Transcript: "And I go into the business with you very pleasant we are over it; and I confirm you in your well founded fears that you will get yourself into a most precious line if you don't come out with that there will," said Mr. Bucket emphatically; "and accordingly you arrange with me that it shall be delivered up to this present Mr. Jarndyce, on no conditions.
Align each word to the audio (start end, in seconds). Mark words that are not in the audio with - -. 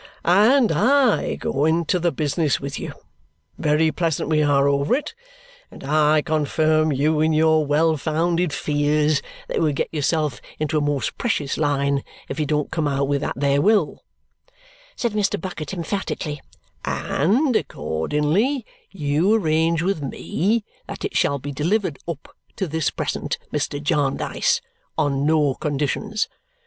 "And 0.25 0.71
I 0.71 1.35
go 1.35 1.63
into 1.65 1.99
the 1.99 2.11
business 2.11 2.59
with 2.59 2.79
you 2.79 2.93
very 3.59 3.91
pleasant 3.91 4.29
we 4.29 4.41
are 4.41 4.67
over 4.67 4.95
it; 4.95 5.13
and 5.69 5.83
I 5.83 6.23
confirm 6.23 6.91
you 6.91 7.19
in 7.21 7.33
your 7.33 7.67
well 7.67 7.97
founded 7.97 8.51
fears 8.51 9.21
that 9.47 9.57
you 9.57 9.61
will 9.61 9.73
get 9.73 9.93
yourself 9.93 10.41
into 10.57 10.75
a 10.75 10.81
most 10.81 11.19
precious 11.19 11.55
line 11.55 12.03
if 12.29 12.39
you 12.39 12.47
don't 12.47 12.71
come 12.71 12.87
out 12.87 13.07
with 13.07 13.21
that 13.21 13.39
there 13.39 13.61
will," 13.61 14.01
said 14.95 15.11
Mr. 15.13 15.39
Bucket 15.39 15.71
emphatically; 15.71 16.41
"and 16.83 17.55
accordingly 17.55 18.65
you 18.89 19.35
arrange 19.35 19.83
with 19.83 20.01
me 20.01 20.63
that 20.87 21.05
it 21.05 21.15
shall 21.15 21.37
be 21.37 21.51
delivered 21.51 21.99
up 22.07 22.35
to 22.55 22.65
this 22.65 22.89
present 22.89 23.37
Mr. 23.53 23.79
Jarndyce, 23.79 24.61
on 24.97 25.27
no 25.27 25.53
conditions. 25.53 26.27